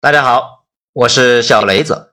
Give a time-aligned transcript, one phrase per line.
[0.00, 2.12] 大家好，我是小雷子。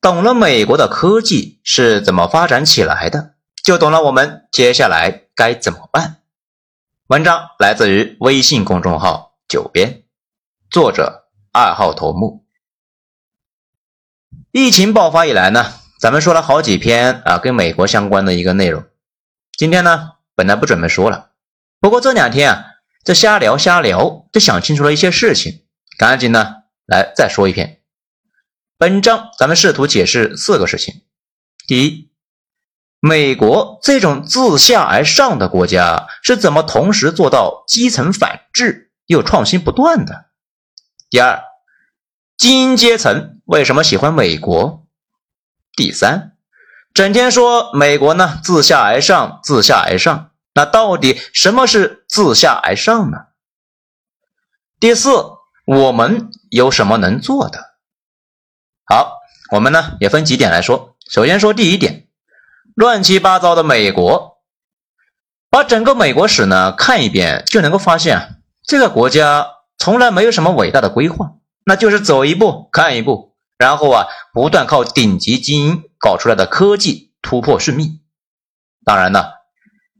[0.00, 6.18] 懂了美国的科技是怎么发展起来的，就懂了我们接下来该怎么办。
[7.08, 10.04] 文章来自于微信公众号“九编”，
[10.70, 12.46] 作者二号头目。
[14.52, 18.84] 疫情爆发以来呢，咱们说了好几篇啊，跟美国相关的一个内容。
[19.58, 21.30] 今天呢，本来不准备说了，
[21.80, 22.64] 不过这两天啊，
[23.02, 25.64] 这瞎聊瞎聊，就想清楚了一些事情，
[25.98, 26.59] 赶紧呢。
[26.90, 27.80] 来再说一篇，
[28.76, 31.02] 本章咱们试图解释四个事情。
[31.68, 32.10] 第一，
[32.98, 40.30] 美国这种自下而上的国家是怎么同时做到基层反制又创新不断的？
[41.10, 41.44] 第二，
[42.36, 44.84] 精英阶层为什么喜欢美国？
[45.76, 46.36] 第三，
[46.92, 53.26] 整天说美国呢自下而上，自下而上，那到底什么是自下而上呢？
[54.80, 55.38] 第四。
[55.66, 57.58] 我们有什么能做的？
[58.84, 59.18] 好，
[59.52, 60.96] 我们呢也分几点来说。
[61.08, 62.08] 首先说第一点，
[62.74, 64.38] 乱七八糟的美国，
[65.48, 69.46] 把整个美国史呢看一遍，就能够发现这个国家
[69.78, 71.34] 从来没有什么伟大的规划，
[71.64, 78.00] 那就是走一步看一步，然后啊不断靠顶级精英搞出来的科技突破顺命。
[78.84, 79.26] 当然呢，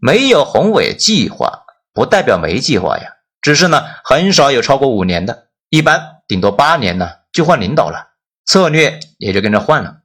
[0.00, 5.48] 没有宏伟计划不代表没计划呀，只是呢很少有超过五年的。
[5.68, 8.10] 一般顶多八年呢就换领导了，
[8.46, 10.02] 策略也就跟着换了。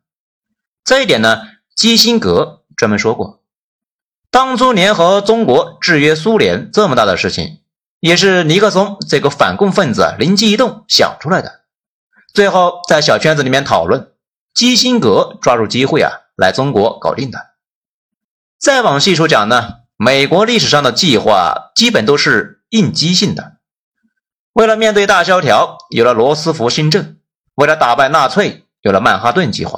[0.84, 1.44] 这一点呢，
[1.76, 3.44] 基辛格专门说过，
[4.32, 7.60] 当初联合中国制约苏联这么大的事情，
[8.00, 11.62] 也是尼克松这个反共分子灵机一动想出来的。
[12.34, 14.12] 最后在小圈子里面讨论，
[14.52, 17.52] 基辛格抓住机会啊来中国搞定的。
[18.58, 23.55] 再往细处讲呢，美国历史上的计划基本都是应激性的。
[24.56, 27.18] 为了面对大萧条，有了罗斯福新政；
[27.56, 29.78] 为了打败纳粹，有了曼哈顿计划；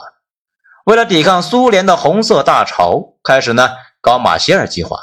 [0.86, 3.72] 为了抵抗苏联的红色大潮，开始呢
[4.02, 5.00] 搞马歇尔计划。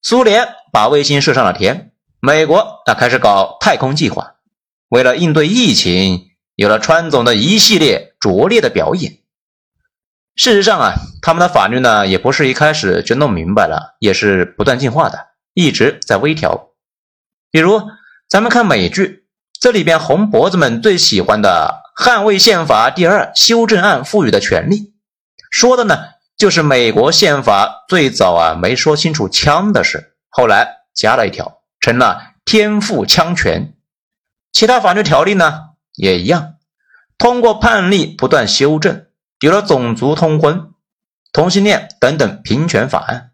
[0.00, 4.36] 苏联把卫星射上了天，美国那开始搞太空计划。
[4.88, 9.18] 为了应对疫情，有了川总的一系列拙劣的表演。
[10.34, 16.70] 事实上啊，他们的法律呢也不是一开始就弄明白了，也是不断进化的，一直在微调。
[17.50, 17.82] 比如。
[18.32, 19.26] 咱们看美剧，
[19.60, 24.94] 这里边红脖子们最喜欢的《捍卫宪法第二修正案》赋予的权利，
[25.50, 25.98] 说的呢
[26.38, 33.74] 就是美国宪法最早啊没说清楚枪的事，后来加了一条，成了天赋枪权。
[34.50, 36.54] 其他法律条例呢也一样，
[37.18, 39.08] 通过判例不断修正，
[39.40, 40.70] 有了种族通婚、
[41.34, 43.32] 同性恋等等平权法案。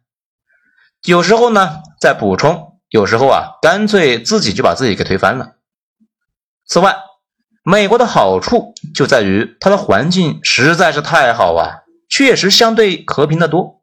[1.04, 2.67] 有时候呢再补充。
[2.91, 5.56] 有时候啊，干脆自己就把自己给推翻了。
[6.66, 6.97] 此外，
[7.62, 13.82] 美国的好处就在于它的环境实在是太好啊，确实相对和平的多。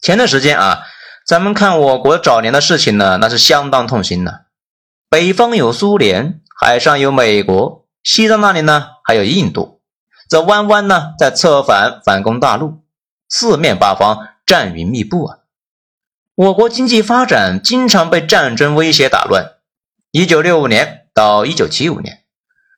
[0.00, 0.82] 前段时间啊，
[1.26, 4.46] 咱们看我国早年的事情呢，那是相当痛心的。
[5.08, 9.80] 北方有苏联，海上有美国，西藏那里呢还有印度，
[10.28, 12.84] 这弯弯呢在策反反攻大陆，
[13.28, 15.38] 四面八方战云密布啊。
[16.36, 19.54] 我国经济发展经常被战争威胁打乱。
[20.10, 22.24] 一九六五年到一九七五年，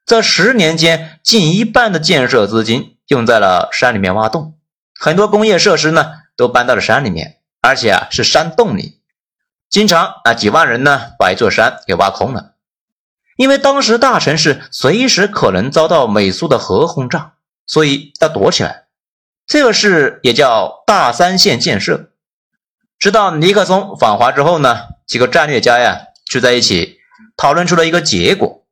[0.06, 4.54] 这十年间，近一半的建设资金用在了山里面挖洞，
[4.94, 9.00] 很多工业设施呢都搬到了山里面，而且啊是山洞里，
[9.68, 12.54] 经常啊几万人呢把一座山给挖空了。
[13.36, 17.32] 因为当时大城市随时可能遭到美苏的核轰炸，
[17.66, 18.84] 所以要躲起来。
[19.48, 22.12] 这个事也叫大三线建设。
[22.98, 26.98] 直到尼克松访华之后呢，几个战略家呀聚在一起
[27.36, 28.66] 讨论出了一个结果：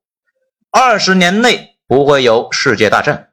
[0.72, 3.31] 二十年内不会有世界大战。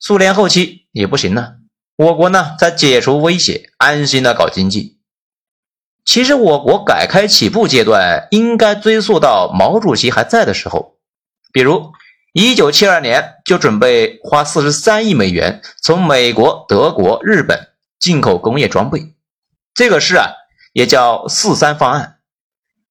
[0.00, 1.56] 苏联后期也不行了，
[1.96, 4.98] 我国呢在解除威胁，安心的搞经济。
[6.06, 10.96] 其实我国改开起步阶段应该追溯到毛主席还在的时候，
[11.52, 11.92] 比如
[12.32, 17.68] 一九七二年就准备花四十三亿美元从美国、德国、日本
[18.00, 19.14] 进口工业装备。
[19.78, 20.32] 这个事啊，
[20.72, 22.18] 也叫“四三方案”。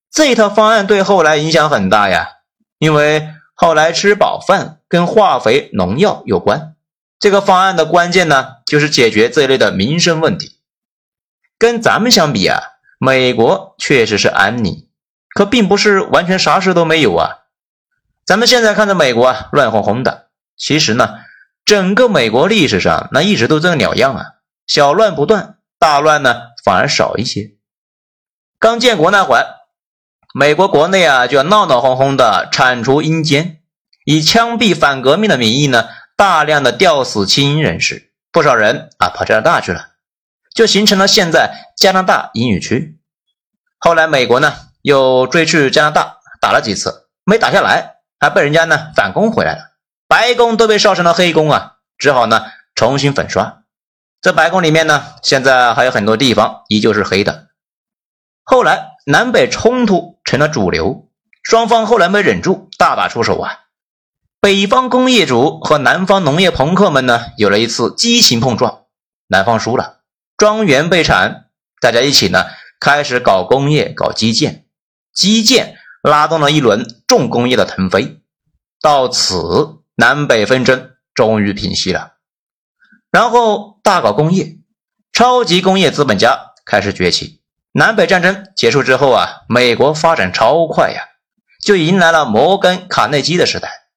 [0.10, 2.30] 这一套方案对后来影响很大呀，
[2.78, 6.75] 因为后来吃饱饭跟化肥、农药有关。
[7.19, 10.62] 这个方案的关键呢，就是解决这一类的民生问题。
[11.60, 12.62] 跟咱们相比啊，
[13.00, 14.88] 美国确实是安宁，
[15.36, 17.40] 可并不是完全啥事都没有啊。
[18.25, 21.16] 咱们现在看着美国啊，乱哄哄的，其实呢，
[21.66, 24.25] 整个美国历史上那一直都这个鸟样啊，
[24.66, 26.44] 小乱不断，大乱呢。
[26.68, 27.52] 反而少一些。
[28.60, 29.46] 刚建国那会儿，
[30.34, 33.62] 美国国内啊就要闹闹哄哄的铲除阴间，
[34.04, 35.88] 以枪毙反革命的名义呢，
[36.18, 39.92] 大量的吊死亲英人士，不少人啊跑加拿大去了，
[40.54, 43.00] 就形成了现在加拿大英语区。
[43.80, 49.72] 后来美国呢又追去加拿大打了几次，没打下来，还被人家呢反攻回来了，
[50.10, 53.56] 白宫都被烧成了黑宫啊，只好呢重新粉刷。
[54.22, 57.48] 这白宫里面呢，现在还有很多地方依旧是黑的。
[58.44, 61.10] 后来南北冲突成了主流，
[61.44, 63.60] 双方后来没忍住，大打出手啊。
[64.40, 68.84] 北方工业主和南方农业朋克们呢，有了一次激情碰撞，
[69.28, 70.00] 南方输了，
[70.38, 71.46] 庄园被铲，
[71.81, 72.46] 大家一起呢
[72.80, 74.66] 开始搞工业、搞基建，
[75.14, 78.22] 基建拉动了一轮重工业的腾飞，
[78.81, 82.17] 到此南北纷争终于平息了。
[83.18, 84.60] 然后大搞工业，
[85.12, 87.42] 超级工业资本家开始崛起。
[87.72, 91.02] 南北战争结束之后啊，美国发展超快呀，
[91.60, 93.88] 就迎来了摩根卡内基的时代。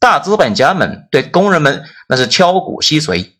[0.00, 3.34] 大资本家们对工人们那是敲骨吸髓，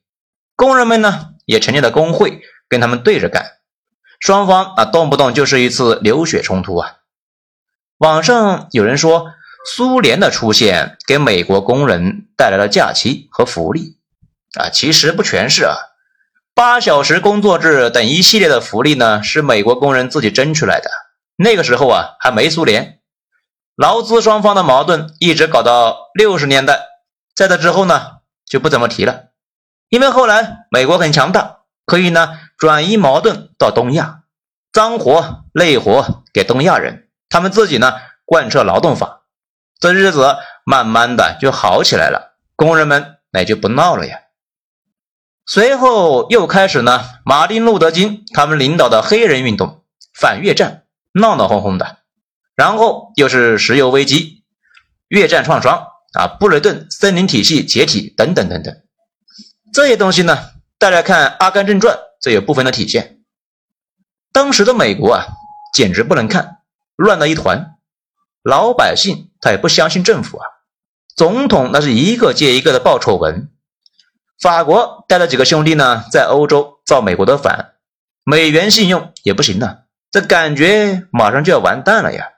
[0.55, 3.45] 工人们呢也成立了工会，跟他们对着干，
[4.21, 6.99] 双方啊动不动就是一次流血冲突啊。
[7.99, 9.33] 网上有人说，
[9.67, 13.99] 苏联的出现给美国工人带来了假期和福利
[14.59, 15.77] 啊，其实不全是啊，
[16.55, 20.91] 八小时工作制等一系列的福利呢，是美国工人自己争取来的。
[21.37, 23.01] 那个时候啊，还没苏联。
[23.75, 26.81] 劳资双方的矛盾一直搞到六十年代，
[27.35, 29.31] 在这之后呢就不怎么提了，
[29.89, 34.21] 因为后来美国很强大，可以呢转移矛盾到东亚，
[34.73, 39.23] 脏活累活给东亚人，他们自己呢贯彻劳动法，
[39.81, 44.21] 这日子慢慢的就好起来了，工人们也就不闹了呀。
[45.47, 49.85] 随后又开始呢，马丁路德金他们领导的黑人运动，
[50.19, 51.99] 反越战，闹闹哄哄的。
[52.57, 54.43] 然后又是石油危机、
[55.09, 58.75] 越战创伤啊，布雷顿森林体系解体等等等等，
[59.73, 63.19] 这些东西呢，大家看《阿甘正传》，这有部分的体现。
[64.33, 65.27] 当时的美国啊，
[65.75, 66.59] 简直不能看，
[66.97, 67.75] 乱了一团，
[68.43, 70.47] 老百姓他也不相信政府啊，
[71.15, 73.51] 总统那是一个接一个的爆丑闻。
[74.41, 77.75] 法国带了几个兄弟呢，在欧洲造美国的反，
[78.25, 82.29] 美元信用也不行了，这感觉马上就要完蛋了呀。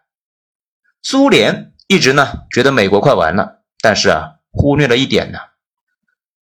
[1.03, 5.39] 苏联一直呢觉得美国快完了，但是啊忽略了一点呢，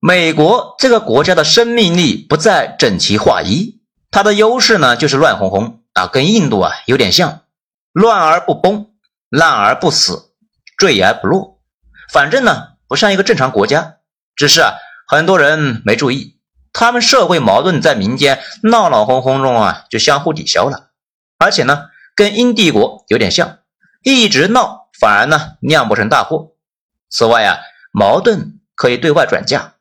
[0.00, 3.80] 美国这个国家的生命力不再整齐划一，
[4.10, 7.42] 它的优势呢就是乱哄哄啊，跟印度啊有点像，
[7.92, 8.90] 乱而不崩，
[9.30, 10.32] 烂而不死，
[10.76, 11.60] 坠而不落，
[12.10, 13.96] 反正呢不像一个正常国家。
[14.36, 14.74] 只是啊
[15.06, 16.36] 很多人没注意，
[16.72, 20.90] 他们社会矛盾在民间闹闹哄哄中啊就相互抵消了，
[21.38, 23.58] 而且呢跟英帝国有点像。
[24.02, 26.52] 一直闹，反而呢酿不成大祸。
[27.08, 27.58] 此外啊，
[27.90, 29.74] 矛盾可以对外转嫁，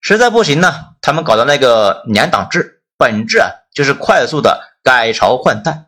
[0.00, 5.86] 实在不行呢，他们搞的那个两党制，本质啊就是快速的改朝换代。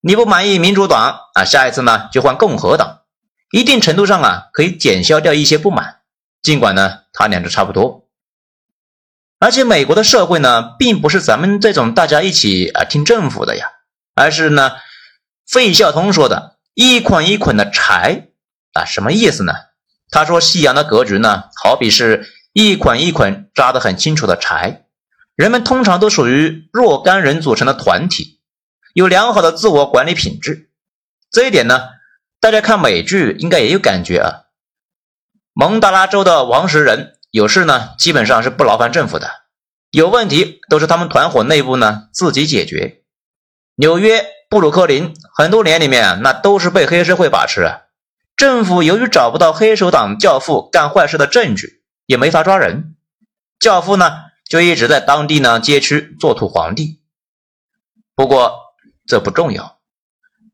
[0.00, 3.00] 你不满意民主党啊，下一次呢就换共和党，
[3.52, 5.97] 一定程度上啊可以减消掉一些不满。
[6.42, 8.08] 尽管呢他两者差不多，
[9.38, 13.66] 而且美国的社会呢，并不是咱们这种大家一起啊听政府的呀，
[14.14, 14.72] 而是呢
[15.46, 16.56] 费孝通说的。
[16.74, 18.28] 一捆一捆的柴
[18.72, 19.52] 啊，什么意思呢？
[20.10, 24.84] 他说，西洋的格局呢，好比是一捆一捆扎得很清楚的柴，
[25.34, 28.38] 人们通常都属于若干人组成的团体，
[28.94, 30.70] 有良好的自我管理品质。
[31.32, 31.88] 这一点呢，
[32.40, 34.47] 大家看美剧应该也有感觉啊。
[35.60, 39.28] 蒙大拉州的王石人有事呢，基本上是不劳烦政府的，
[39.90, 43.02] 有问题都是他们团伙内部呢自己解决。
[43.74, 44.24] 纽约。
[44.50, 47.70] 布鲁克林很多年里面，那都是被黑社会把持。
[48.34, 52.94] 政府由于找不到黑手党教父干坏事的证据，也没法抓人。
[53.58, 54.10] 教父呢，
[54.48, 57.02] 就一直在当地呢街区做土皇帝。
[58.14, 58.58] 不过
[59.06, 59.80] 这不重要，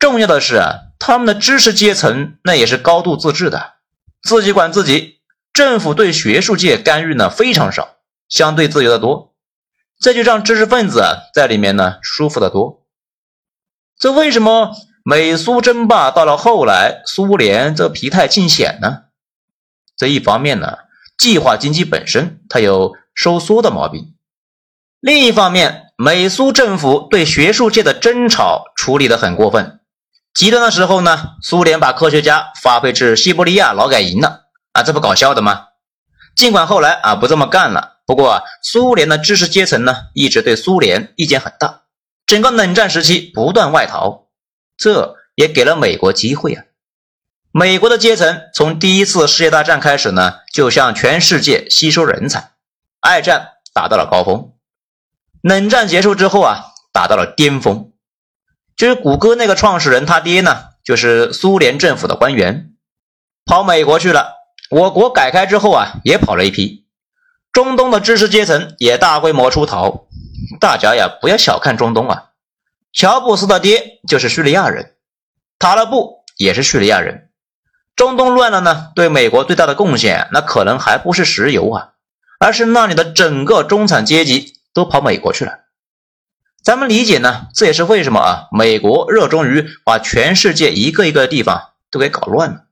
[0.00, 3.74] 重要的是啊，他们的知识阶层那也是高度自治的，
[4.24, 5.20] 自己管自己。
[5.52, 9.36] 政府对学术界干预呢非常少，相对自由的多。
[10.00, 12.84] 这就让知识分子在里面呢舒服的多。
[13.96, 19.04] 这为什么美苏争霸到了后来，苏联这疲态尽显呢？
[19.96, 20.78] 这一方面呢，
[21.16, 24.14] 计划经济本身它有收缩的毛病；
[24.98, 29.78] 另一方面，美苏政府对学术界的争吵处理的很过分。
[30.34, 35.66] 极端的时候呢，苏联把科学家发配至西伯利亚劳改营了啊，这不搞笑的吗？
[36.34, 41.82] 尽管后来啊不这么干了，不过苏联的知识阶层呢，一直对苏联意见很大。
[42.26, 44.26] 整个冷战时期不断外逃，
[44.76, 46.64] 这也给了美国机会啊。
[47.52, 52.50] 美国的阶层从第一次世界大战开始呢，就向全世界吸收人才，
[53.00, 54.52] 二战达到了高峰，
[55.42, 57.92] 冷战结束之后啊，达到了巅峰。
[58.76, 62.72] 就是谷歌那个创始人他爹呢，就是苏联政府的官员，
[63.44, 64.34] 跑美国去了。
[64.70, 66.86] 我国改开之后啊，也跑了一批。
[67.52, 70.06] 中东的知识阶层也大规模出逃。
[70.60, 72.30] 大家呀，不要小看中东啊。
[72.92, 74.94] 乔布斯的爹就是叙利亚人，
[75.58, 77.30] 塔勒布也是叙利亚人。
[77.94, 81.90] 中东乱了呢，对美国最大的贡献，那可能还不是石油啊，
[82.40, 85.60] 而是那里的整个中产阶级都跑美国去了。
[86.64, 92.64] 咱们理解呢，这也是为什么啊，美国热衷于把全世界一个一个地方都给搞乱了，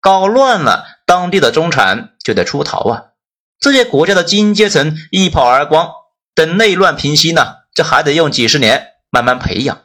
[0.00, 3.02] 搞乱了，当地的中产就得出逃啊。
[3.60, 5.88] 这些国家的精英阶层一跑而光，
[6.34, 8.88] 等内乱平息呢，这还得用几十年。
[9.14, 9.82] 慢慢培养，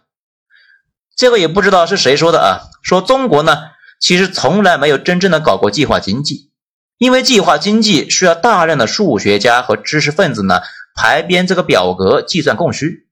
[1.17, 2.71] 这个也不知道是谁说的啊？
[2.81, 6.49] 说中国呢，其实从来没有真正的搞过计划经济，
[6.97, 10.61] 因为计划经济需要大量的数学家和知识分子呢
[10.95, 13.06] 排编这个表格计算供需。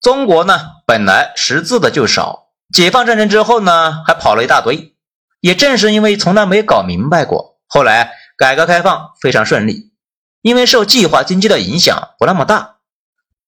[0.00, 4.94] 中国呢本来识字的就少，解放战争之后呢还跑了一大堆，
[5.40, 9.92] 也正是因为从来没搞明白过，后来改革开放非常顺利，
[10.40, 12.76] 因为受计划经济的影响不那么大。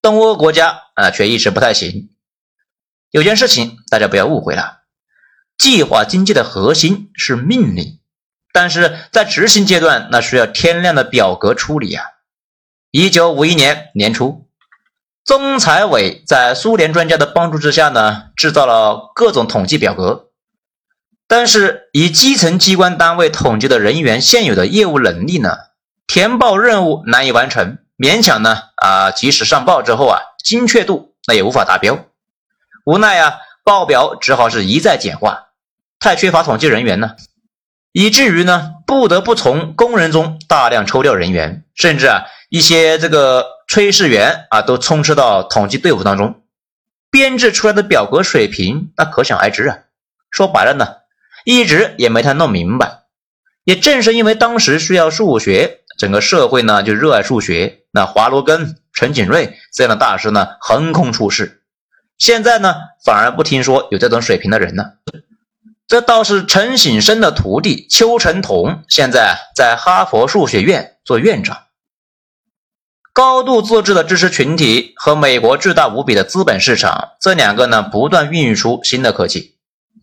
[0.01, 2.09] 东欧国家啊，却一直不太行。
[3.11, 4.79] 有件事情大家不要误会了，
[5.57, 7.99] 计划经济的核心是命令，
[8.51, 12.03] 但是在执行阶段，那需要天量的表格处理啊。
[12.89, 14.49] 一九五一年年初，
[15.23, 20.29] 中财委在苏联专家的帮助之下呢，制造了各种统计表格，
[21.27, 25.57] 但是以基层机关单位统计的人员现有的业务能力呢，
[26.07, 27.77] 填报任务难以完成。
[27.97, 31.99] 勉强呢啊，即使上报之后啊，精确度那也无法达标，
[32.83, 35.49] 无奈啊，报表只好是一再简化，
[35.99, 37.11] 太缺乏统计人员呢，
[37.91, 46.41] 以至于呢，不得不从工人中大量抽调人员，甚至啊，一些这个炊事员啊，都充斥到统计队伍当中，
[47.09, 49.77] 编制出来的表格水平那可想而知啊。
[50.29, 50.95] 说白了呢，
[51.45, 53.03] 一直也没太弄明白，
[53.63, 55.77] 也正是因为当时需要数学。
[55.97, 61.61] 整个社会呢就热爱数学，那华罗庚、陈景润这样的大师呢横空出世。
[62.17, 62.75] 现在呢
[63.05, 64.83] 反而不听说有这种水平的人呢。
[65.87, 71.57] 这倒是陈省身的徒弟邱成桐，现在在哈佛数学院做院长。
[73.13, 79.57] 高度自治的知识群体和美国巨大无比的资本市场，这两个呢不断孕育出新的科技。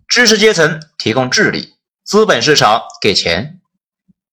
[0.06, 1.74] 知识阶层提供智力，
[2.04, 3.60] 资本市场给钱。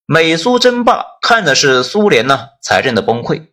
[0.05, 3.47] 美苏争霸看的是苏联呢财政的崩溃，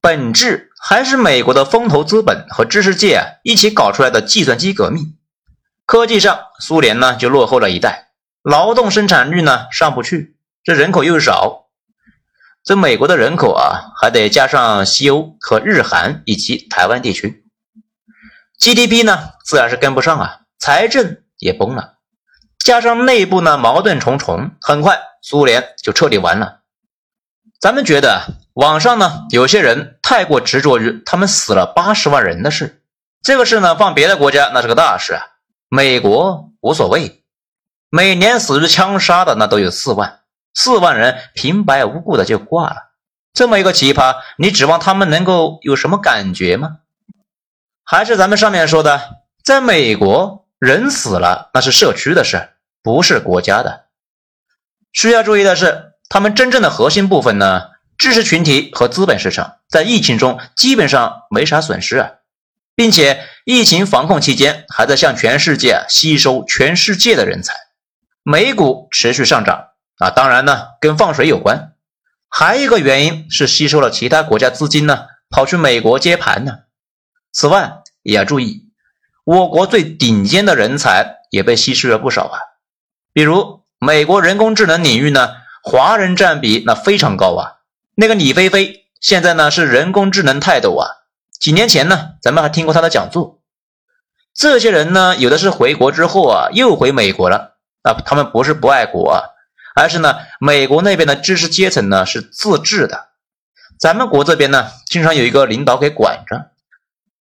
[0.00, 5.16] 本质还是美国的风投资本和知识界啊一起搞出来的计算机革命。
[5.84, 8.10] 科技上，苏联呢就落后了一代，
[8.44, 11.65] 劳动生产率呢上不去，这人口又少，
[12.66, 17.44] 这美国的人口啊还得加上西欧和日韩以及台湾地区
[18.58, 21.98] ，GDP 呢自然是跟不上啊，财政也崩了，
[22.58, 24.98] 加上内部呢矛盾重重，很快。
[25.22, 26.62] 苏联就彻底完了。
[27.60, 28.22] 咱们觉得
[28.54, 32.82] 网上呢有些人太过执着于他们死了八十万人的事，
[33.22, 35.22] 这个事呢放别的国家那是个大事啊。
[35.68, 37.22] 美国无所谓，
[37.90, 40.20] 每年死于枪杀的那都有四万，
[40.56, 42.94] 四万人平白无故的就挂了。
[43.34, 46.78] 这么一个奇葩，你指望他们能够有什么感觉吗？
[47.84, 52.48] 还是咱们上面说的，在美国人死了那是社区的事，
[52.82, 53.84] 不是国家的。
[54.94, 62.10] 需要注意的是，他们真正的核心部分呢，知识群体和资本市场在疫情中基本上没啥损失啊，
[62.74, 67.52] 并且疫情防控期间还在向全世界吸收全世界的人才，
[68.22, 69.66] 美股持续上涨
[69.98, 71.72] 啊，当然呢跟放水有关，
[72.28, 76.58] 还有一个原因是吸收了其他国家资金呢，跑去美国接盘呢。
[77.32, 78.68] 此外也要注意，
[79.24, 82.38] 我国最顶尖的人才也被稀释了不少啊，
[83.12, 83.64] 比如。
[83.78, 87.56] 美国人工智能领域呢，华人占比那非常高啊。
[87.94, 90.88] 那个李飞飞现在呢是人工智能泰斗啊。
[91.38, 93.42] 几年前呢，咱们还听过他的讲座。
[94.34, 97.92] 这些人呢，有的是回国之后啊，又回美国了啊。
[98.06, 99.20] 他们不是不爱国啊，
[99.76, 103.08] 而是呢，美国那边的知识阶层呢是自治的，
[103.78, 106.50] 咱们国这边呢，经常有一个领导给管着。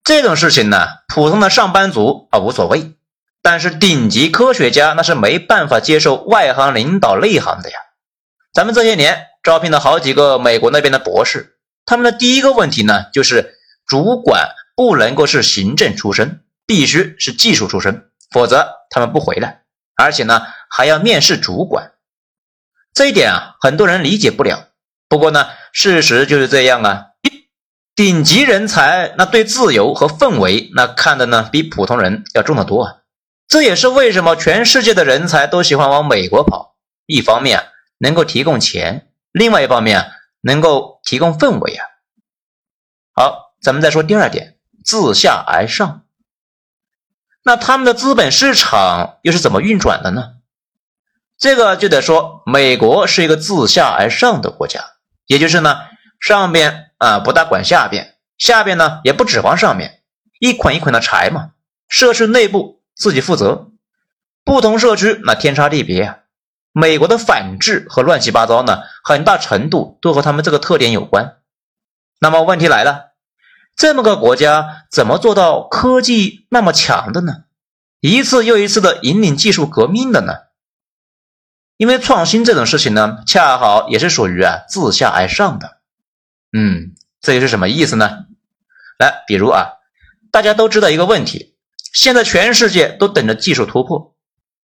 [0.06, 2.94] 这种事情呢，普通的上班族啊无所谓。
[3.42, 7.78] 但是顶级科学家那是没办法接受外行领导内行的呀。
[8.54, 13.54] 咱们这些年招聘了好几个美国那边的博士，他们的第一个问题呢，就是
[13.86, 19.64] 主管不能够是行政出身，必须是技术出身，否则他们不回来。
[19.98, 21.92] 而且呢还要面试主管。
[22.96, 24.70] 这一点啊，很多人理解不了。
[25.10, 27.08] 不过呢，事实就是这样啊。
[27.94, 32.96] 顶级人才那对自由和氛围那看的呢比普通人要重得多啊。
[33.48, 36.76] 这也是为什么全世界的人才都喜欢往美国跑。
[37.06, 40.12] 一方面能够提供钱，另外一方面
[40.42, 41.86] 能够提供氛围啊。
[43.14, 46.06] 好，咱们再说第二点，自下而上。
[47.44, 50.35] 那他们的资本市场又是怎么运转的呢？
[51.38, 54.82] 这个就得说，美国是一个自下而上的国家，
[55.28, 55.78] 也就是呢，
[56.20, 60.02] 上边啊不大管下边，下边呢也不指望上面，
[60.40, 61.52] 一捆一捆的柴嘛。
[61.88, 63.72] 社区内部自己负责，
[64.44, 66.18] 不同社区那天差地别啊。
[66.72, 71.38] 美国的反制和乱七八糟呢，很大程度都和他们这个特点有关。
[72.20, 73.12] 那么问题来了，
[73.76, 77.44] 这么个国家怎么做到科技那么强的呢？
[78.00, 80.34] 一次又一次的引领技术革命的呢？
[81.78, 85.78] 因为创新这种事情呢，恰好也是属于啊自下而上的。
[86.52, 88.26] 嗯，这又是什么意思呢？
[88.98, 89.74] 来，比如啊，
[90.32, 91.56] 大家都知道一个问题，
[91.94, 94.16] 现在全世界都等着技术突破，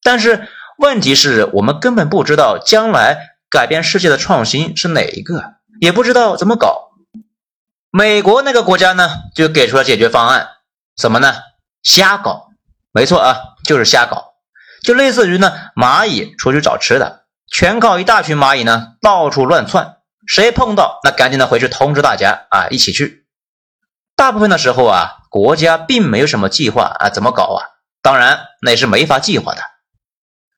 [0.03, 0.47] 但是
[0.77, 6.91] 问题是我们根本不知道将来改变世界的创新是哪一个，也不知道怎么搞。
[7.89, 10.49] 美国那个国家呢，就给出了解决方案，
[10.97, 11.33] 什么呢？
[11.83, 12.49] 瞎搞，
[12.91, 14.33] 没错啊，就是瞎搞，
[14.83, 23.25] 就类似于呢，蚂蚁出去找吃的，全靠一大群蚂蚁呢，到处乱窜，谁碰到那赶紧的回去通知大家啊，一起去。
[24.15, 27.77] 大部分的时候啊，国家并没有什么计划啊，怎么搞啊？
[28.01, 29.61] 当然那也是没法计划的。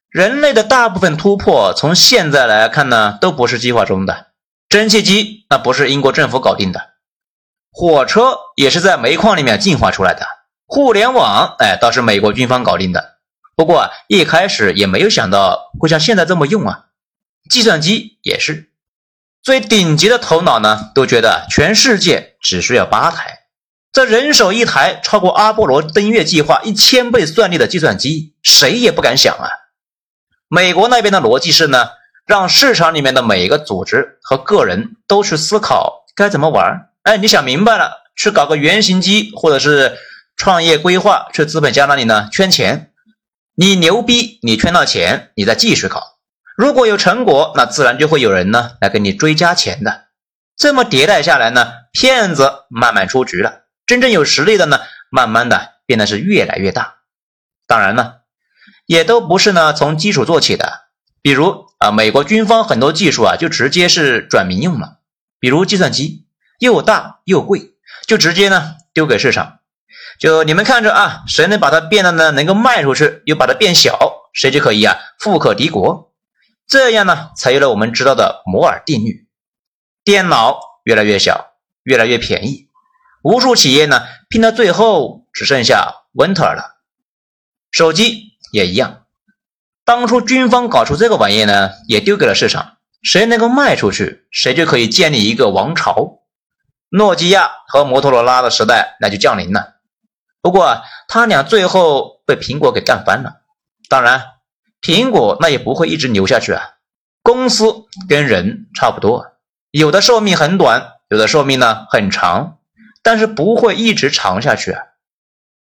[0.10, 4.28] 人类的大部分突破，从现在来看呢，都不是计划中的。
[4.68, 6.90] 蒸汽机那不是英国政府搞定的。
[7.72, 10.26] 火车也是在煤矿里面进化出来的，
[10.66, 13.19] 互联网哎倒是美国军方搞定的，
[13.60, 16.86] 不过一开始也没有想到会像现在这么用啊。
[17.50, 18.70] 计算机也是，
[19.44, 23.40] 最顶级的头脑呢都觉得全世界只需要八台，
[23.92, 29.52] 这人手一台超过阿波罗登月计划一千倍算力的计算机，谁也不敢想啊。
[30.48, 31.90] 美国那边的逻辑是呢，
[32.26, 36.92] 让市场里面的每一个组织和个人都去思考该怎么玩。
[37.04, 39.98] 哎，你想明白了，去搞个原型机，或者是
[40.38, 42.89] 创业规划，去资本家那里呢圈钱。
[43.62, 46.02] 你牛逼，你圈到钱，你再继续搞。
[46.56, 50.06] 如果有成果，那自然就会有人呢来给你追加钱的。
[50.56, 54.80] 这么迭代下来呢，骗子慢慢出局了，真正有实力的呢，
[55.12, 57.00] 慢慢的变得是越来越大。
[57.68, 58.14] 当然呢，
[58.86, 60.86] 也都不是呢从基础做起的。
[61.22, 65.00] 比如啊，美国军方很多技术啊，就直接是转民用了，
[65.38, 66.28] 比如计算机。
[66.60, 67.74] 又大又贵，
[68.08, 69.59] 就直接呢丢给市场，
[70.20, 73.98] 就你们看着啊，谁能把它变得呢能够卖出去，又把它变小，
[74.34, 76.12] 谁就可以啊富可敌国。
[76.68, 79.28] 这样呢才有了我们知道的摩尔定律。
[80.04, 81.54] 电脑越来越小，
[81.84, 82.68] 越来越便宜，
[83.24, 86.82] 无数企业呢拼到最后只剩下 Winter 了。
[87.72, 89.06] 手机也一样，
[89.86, 96.24] 当初军方搞出这个玩意呢，也丢给了市场，谁能够卖出去，谁就可以建立一个王朝。
[96.90, 99.76] 诺基亚和摩托罗拉的时代那就降临了，
[100.42, 103.42] 不过他俩最后被苹果给干翻了。
[103.90, 104.24] 当然，
[104.82, 106.64] 苹果那也不会一直牛下去啊。
[107.22, 107.66] 公司
[108.08, 109.26] 跟人差不多，
[109.72, 112.58] 有的寿命很短，有的寿命呢很长，
[113.04, 114.84] 但是不会一直长下去啊。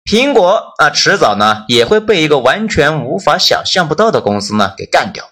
[0.04, 5.24] 苹果啊，迟早呢也会被一个完全无法想象不到的公司呢给干掉。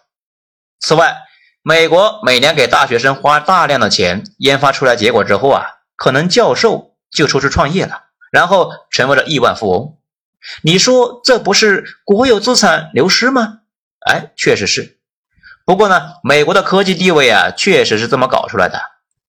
[0.80, 1.16] 此外，
[1.62, 5.66] 美国每年给大学生花大量的钱研发出来结果之后啊。
[5.96, 8.04] 可能教授就出去创业了，
[8.35, 9.97] 然后成为了亿万富翁。
[10.62, 13.61] 你说这不是国有资产流失吗？
[14.01, 14.99] 哎，确实是。
[15.64, 18.81] 不过呢，美国的科技地位啊，确实是这么搞出来的。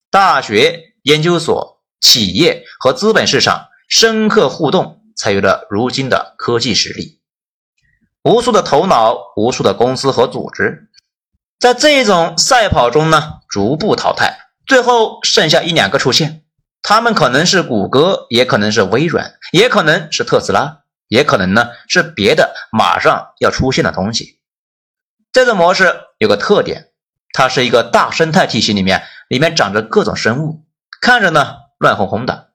[0.09, 7.21] 大学、研究所、企业和资本市场深刻互动，才有了如今的科技实力。
[8.23, 10.89] 无数的头脑，无数的公司和组织，
[11.59, 16.41] 在这种赛跑中呢，逐步淘汰，最后剩下一两个出现。
[16.87, 24.39] 他们可能是谷歌，也可能是微软，也可能是特斯拉，也可能呢是别的马上要出现的东西。
[25.33, 26.89] 这种模式有个特点，
[27.33, 30.63] 它是一个大生态体系里面，里面长着各种生物，
[31.01, 32.51] 看着呢乱哄哄的，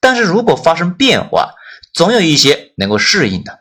[0.00, 1.54] 但是如果发生变化，
[1.94, 3.60] 总有一些能够适应的。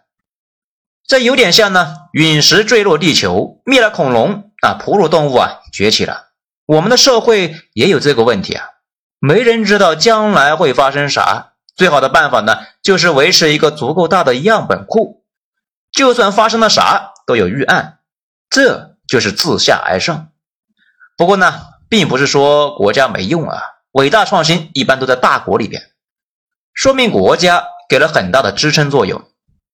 [1.05, 6.29] 这有点像呢陨石坠落地球，灭了恐龙啊，哺乳动物啊崛起了。
[6.65, 8.65] 我们的社会也有这个问题啊。
[9.19, 15.25] 没人知道将来会发生啥，最好的办法呢，就是维持一个足够大的样本库。
[15.91, 17.99] 就算发生了啥，都有预案，
[18.49, 20.29] 这就是自下而上。
[21.15, 25.81] 不过呢，并不是说国家没用啊，伟大创新一般都在大国里边，
[26.73, 29.23] 说明国家给了很大的支撑作用。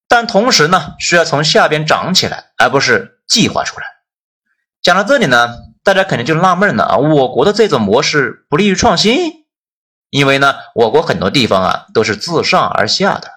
[0.08, 3.86] 但同时呢，需要从下边长起来，而不是计划出来。
[4.80, 9.44] 讲到这里呢，大家肯定就纳闷了啊，我国的这种模式不利于创新，
[10.10, 13.30] 因为呢，我国很多地方啊都是自上而下的。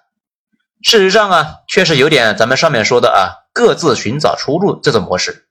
[0.82, 5.48] 事实上啊，确实有点咱们上面说的啊，各自寻找出路这种模式，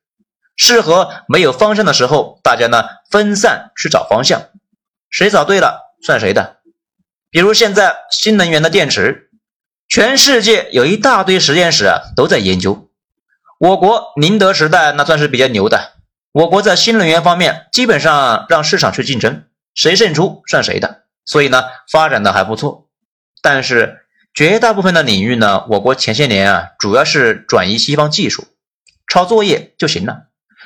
[0.56, 4.42] 适合没有方向的时候，大家呢分散去找方向，
[5.10, 6.56] 谁找对了算谁的。
[7.30, 9.22] 比如现在新能源的电池。
[9.88, 12.90] 全世界有一大堆实验室啊，都在研究。
[13.60, 15.92] 我国宁德时代那算是比较牛的。
[16.36, 19.44] 我国在新能源方面，基本上让市场去竞争，
[19.74, 21.04] 谁胜出算谁的。
[21.24, 22.90] 所以呢，发展的还不错。
[23.40, 28.48] 但是绝大部分的领域呢，我国前些年啊，主要是转移西方技术，
[29.08, 30.24] 抄作业就行了，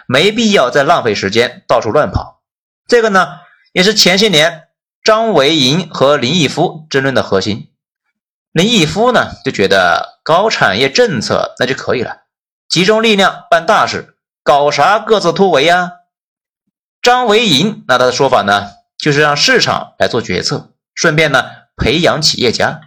[0.09, 2.43] 没必要再浪费时间到处乱跑。
[2.89, 3.29] 这个呢，
[3.73, 4.65] 也是前些年
[5.05, 7.69] 张维迎和林毅夫争论的核心。
[8.51, 12.23] 林毅夫呢就觉得搞产业政策那就可以了，
[12.69, 15.93] 集中力量办大事，搞啥各自突围呀？
[17.03, 21.45] 张维迎那他的说法呢，就是让市场来做决策，顺便呢
[21.77, 22.81] 培养企业家。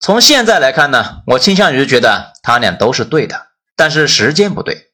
[0.00, 4.90] 从现在来看呢，我倾向于觉得他俩都是对的，但是时间不对。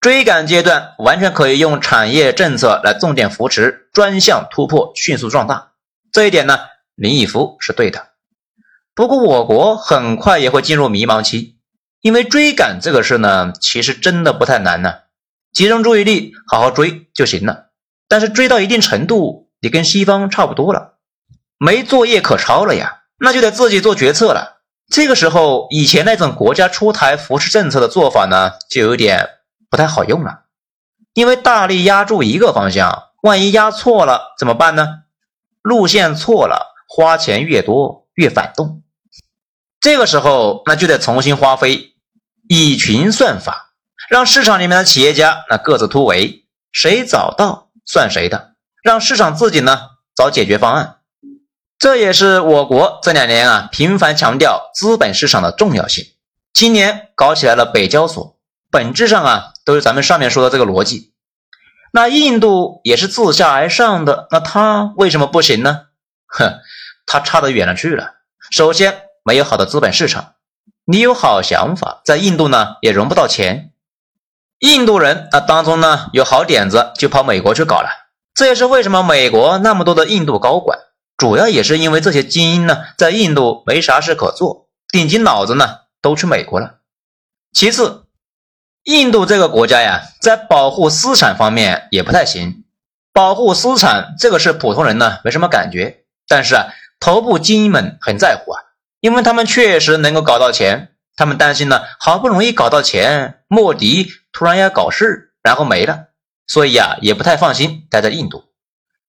[0.00, 5.72] 追赶阶段完全可以用产业政策来重点扶持专项突破，迅速壮大。
[6.12, 6.58] 这一点呢，
[6.94, 8.08] 林毅夫是对的。
[8.94, 11.53] 不过，我国很快也会进入迷茫期，
[12.04, 14.92] 因为追赶这个事呢，其实真的不太难呢，
[15.54, 17.68] 集中注意力，好好追就行了。
[18.08, 20.96] 但是追到一定程度，你跟西方差不多了，
[21.56, 24.60] 没作业可抄了呀，那就得自己做决策了。
[24.90, 29.26] 这个时候，以前那种国家出台扶持政策的做法呢，就有点
[29.70, 30.40] 不太好用了，
[31.14, 35.04] 因为大力压住一个方向，万一压错了怎么办呢？
[35.62, 38.82] 路线错了，花钱越多越反动。
[39.80, 41.93] 这个时候，那就得重新花费
[42.48, 43.72] 以群算法，
[44.08, 49.80] 让市场里面的企业家那各自突围，谁找到算谁的，让市场自己呢
[50.14, 50.96] 找解决方案。
[51.78, 56.06] 这也是我国这两年啊频繁强调资本市场的重要性。
[56.52, 58.38] 今年搞起来了北交所，
[58.70, 61.12] 本质上啊都是咱们上面说的这个逻辑。
[61.92, 65.86] 那印度也是自下而上的，那它为什么不行呢？
[66.26, 66.60] 哼，
[67.06, 68.14] 它差得远了去了。
[68.50, 69.00] 首先。
[69.26, 70.34] 没有好的资本市场，
[70.86, 73.72] 你有好想法，在印度呢也融不到钱。
[74.58, 77.88] 印度人啊当中呢有好点子就跑美国去搞了，
[78.34, 80.78] 这也是为什么美国那么多的印度高管，
[81.16, 86.76] 主要也是因为这些精英呢在印度没啥事可做，顶级脑子呢都去美国了。
[87.52, 88.04] 其次，
[88.82, 92.64] 印度这个国家呀，在保护私产方面也不太行。
[93.12, 96.66] 保护私产这个是普通人呢没什么感觉，但是啊
[97.00, 98.60] 头部精英们很在乎啊。
[99.04, 106.06] 因为他们确实能够搞到钱，他们担心呢，好不容易搞到钱，莫迪突然要搞事，然后没了，
[106.46, 108.44] 所以呀，也不太放心待在印度。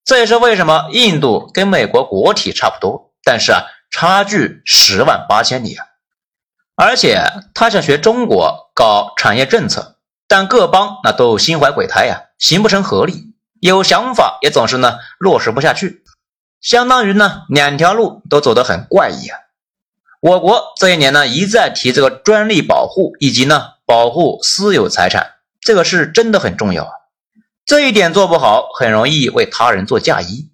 [0.03, 5.85] 这也是为什么印度跟美国国体差不多，但是啊，差距十万八千里啊。
[6.75, 9.95] 而且他想学中国搞产业政策，
[10.27, 13.33] 但各邦那都心怀鬼胎呀，形不成合力。
[13.61, 16.03] 有想法也总是呢落实不下去，
[16.59, 19.39] 相当于呢两条路都走得很怪异啊。
[20.25, 26.89] 我国这些年呢一再提这个专利保护以及呢保护私有财产，这个是真的很重要啊。
[27.63, 30.49] 这一点做不好，很容易为他人做嫁衣。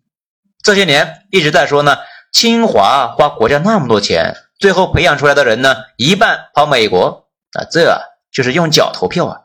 [0.62, 2.00] 这些年一直在说呢，
[2.34, 9.40] 清华花国家那么多钱，最后培养出来的人呢，一半跑美国啊，这啊就是用脚投票啊。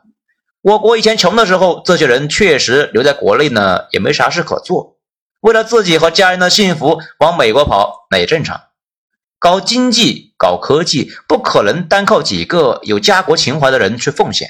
[0.61, 4.97] 我国以前穷的时候，这些人确实留在国内呢，也没啥事可做，
[5.39, 8.63] 为了自己和家人的幸福往美国跑，那也正常。
[9.39, 14.49] 搞经济、搞科技，不可能单靠几个有家国情怀的人去奉献。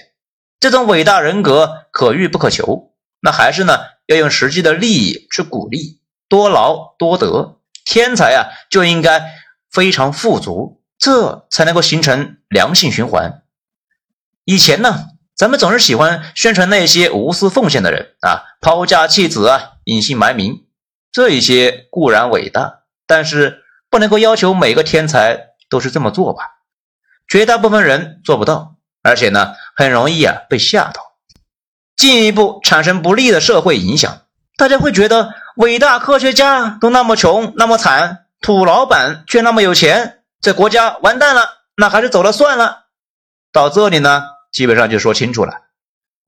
[0.60, 7.60] 这种伟大人格可遇不可求，那还是呢要用实际的利益去鼓励，多劳多得。
[7.86, 9.34] 天才啊就应该
[9.70, 13.44] 非常富足，这才能够形成良性循环。
[14.46, 20.66] 以前呢，咱们总是喜欢宣传那些无私奉献的人啊，抛家弃子啊，隐姓埋名，
[21.12, 23.66] 这一些固然伟大，但是。
[23.90, 26.44] 不能够要求每个天才都是这么做吧？
[27.28, 31.02] 绝大部分人做不到，而且呢，很容易啊被吓到，
[31.96, 34.22] 进一步产生不利的社会影响。
[34.56, 42.86] 大家会觉得伟大科学家都那么穷那么惨，土老板却那么有钱，这国家完蛋了，那还是走了算了。
[43.52, 45.54] 到这里呢，基本上就说清楚了。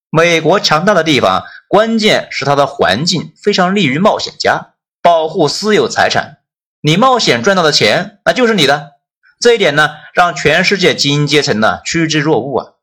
[0.09, 6.38] 美国强大的地方，关键是它的环境非常利于冒险家，保护私有财产。
[6.81, 8.93] 你冒险赚到的钱，那就是你的。
[9.39, 12.73] 这一点呢，让全世界精英阶层呢趋之若鹜啊。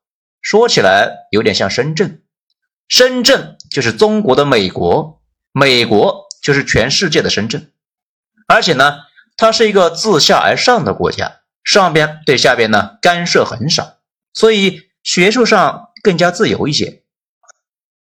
[0.40, 2.22] 说起来有点像深圳，
[2.88, 5.20] 深圳就是中国的美国，
[5.52, 7.72] 美国就是全世界的深圳。
[8.46, 8.98] 而且呢，
[9.36, 13.96] 它是一个自下而上的国家，上边对下边呢干涉很少，
[14.32, 17.02] 所以学术上更加自由一些。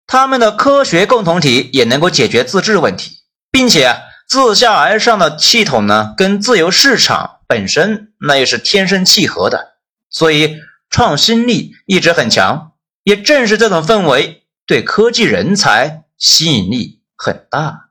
[0.06, 3.18] 他们的科学共同体也能够解决自治问题，
[3.50, 3.96] 并且
[4.28, 9.78] 自下而上的系统呢，跟自由市场本身那也是天生契合的，
[10.10, 10.58] 所以
[10.90, 12.72] 创新力一直很强。
[13.04, 17.88] 也正是这种氛围，对科技人才吸引力很大。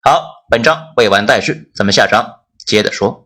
[0.00, 3.25] 好，本章未完待续，咱们下章接着说。